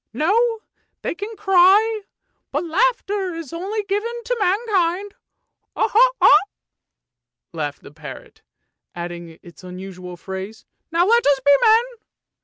[0.13, 0.61] No,
[1.03, 2.01] they can cry,
[2.51, 5.13] but laughter is only given to mankind.
[5.77, 5.87] Ho!
[5.87, 6.11] ho!
[6.19, 6.37] ho!"
[7.53, 8.41] laughed the parrot,
[8.95, 11.83] adding its usual phrase," Now let us be men!